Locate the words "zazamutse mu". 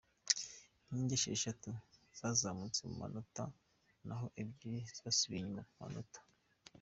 2.19-2.95